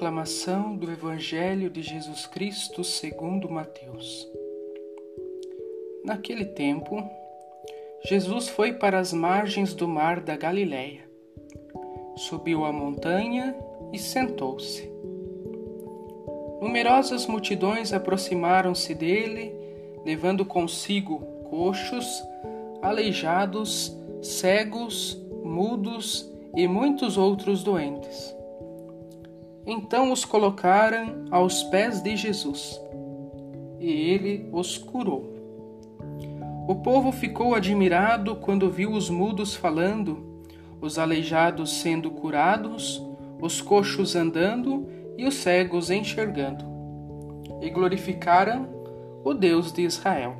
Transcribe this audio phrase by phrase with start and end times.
[0.00, 4.26] proclamação do Evangelho de Jesus Cristo segundo Mateus.
[6.02, 7.06] Naquele tempo,
[8.06, 11.02] Jesus foi para as margens do mar da Galiléia.
[12.16, 13.54] Subiu a montanha
[13.92, 14.90] e sentou-se.
[16.62, 19.54] Numerosas multidões aproximaram-se dele,
[20.02, 21.18] levando consigo
[21.50, 22.06] coxos,
[22.80, 26.26] aleijados, cegos, mudos
[26.56, 28.39] e muitos outros doentes
[29.66, 32.80] então os colocaram aos pés de Jesus,
[33.78, 35.38] e ele os curou.
[36.68, 40.42] O povo ficou admirado quando viu os mudos falando,
[40.80, 43.02] os aleijados sendo curados,
[43.40, 46.64] os coxos andando e os cegos enxergando,
[47.60, 48.68] e glorificaram
[49.24, 50.36] o Deus de Israel.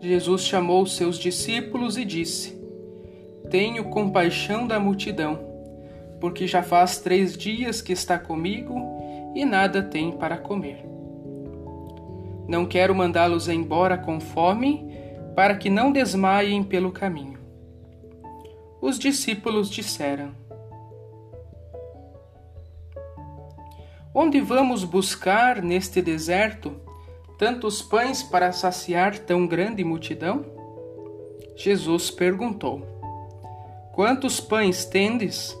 [0.00, 2.60] Jesus chamou seus discípulos e disse:
[3.48, 5.51] Tenho compaixão da multidão
[6.22, 8.76] porque já faz três dias que está comigo
[9.34, 10.86] e nada tem para comer.
[12.46, 14.88] Não quero mandá-los embora com fome,
[15.34, 17.40] para que não desmaiem pelo caminho.
[18.80, 20.30] Os discípulos disseram:
[24.14, 26.80] Onde vamos buscar neste deserto
[27.36, 30.44] tantos pães para saciar tão grande multidão?
[31.56, 32.86] Jesus perguntou:
[33.92, 35.60] Quantos pães tendes?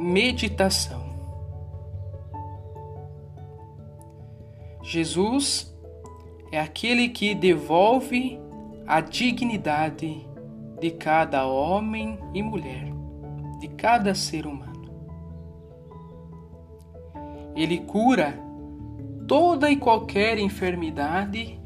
[0.00, 1.02] Meditação
[4.80, 5.76] Jesus
[6.52, 8.38] é aquele que devolve
[8.86, 10.24] a dignidade
[10.78, 12.92] de cada homem e mulher,
[13.58, 14.88] de cada ser humano.
[17.56, 18.38] Ele cura
[19.26, 21.60] toda e qualquer enfermidade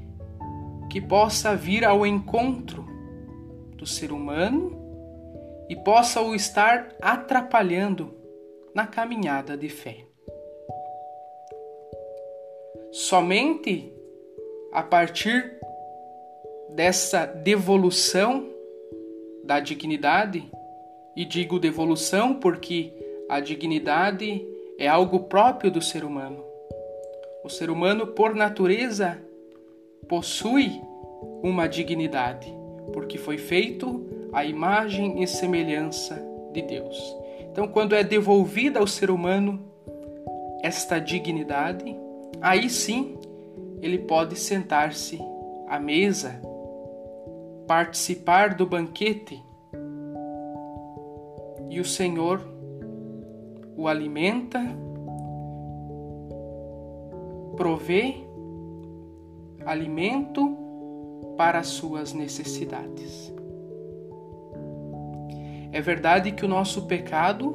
[0.88, 2.86] que possa vir ao encontro
[3.76, 4.72] do ser humano
[5.68, 8.21] e possa o estar atrapalhando
[8.74, 10.04] na caminhada de fé.
[12.90, 13.92] Somente
[14.72, 15.58] a partir
[16.70, 18.50] dessa devolução
[19.44, 20.50] da dignidade,
[21.14, 22.92] e digo devolução porque
[23.28, 24.46] a dignidade
[24.78, 26.42] é algo próprio do ser humano.
[27.44, 29.18] O ser humano, por natureza,
[30.08, 30.80] possui
[31.42, 32.52] uma dignidade,
[32.92, 36.14] porque foi feito à imagem e semelhança
[36.52, 37.21] de Deus.
[37.52, 39.60] Então, quando é devolvida ao ser humano
[40.62, 41.94] esta dignidade,
[42.40, 43.18] aí sim
[43.82, 45.20] ele pode sentar-se
[45.68, 46.40] à mesa,
[47.66, 49.42] participar do banquete
[51.68, 52.40] e o Senhor
[53.76, 54.60] o alimenta,
[57.54, 58.14] provê
[59.66, 60.56] alimento
[61.36, 63.32] para as suas necessidades.
[65.72, 67.48] É verdade que o nosso pecado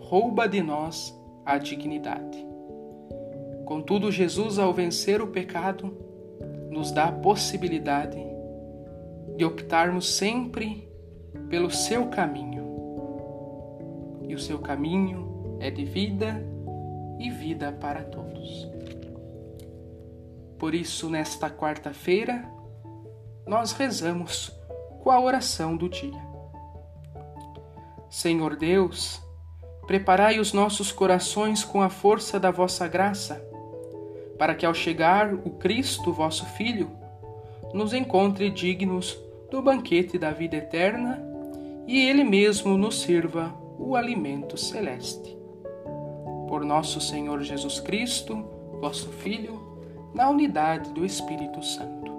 [0.00, 1.12] rouba de nós
[1.44, 2.46] a dignidade.
[3.64, 5.92] Contudo, Jesus, ao vencer o pecado,
[6.70, 8.18] nos dá a possibilidade
[9.36, 10.88] de optarmos sempre
[11.48, 12.64] pelo seu caminho.
[14.28, 16.42] E o seu caminho é de vida
[17.18, 18.68] e vida para todos.
[20.58, 22.48] Por isso, nesta quarta-feira,
[23.46, 24.52] nós rezamos
[25.02, 26.23] com a oração do dia.
[28.14, 29.20] Senhor Deus,
[29.88, 33.44] preparai os nossos corações com a força da vossa graça,
[34.38, 36.92] para que ao chegar o Cristo, vosso Filho,
[37.74, 39.18] nos encontre dignos
[39.50, 41.20] do banquete da vida eterna
[41.88, 45.36] e Ele mesmo nos sirva o alimento celeste.
[46.48, 48.48] Por nosso Senhor Jesus Cristo,
[48.80, 49.60] vosso Filho,
[50.14, 52.13] na unidade do Espírito Santo.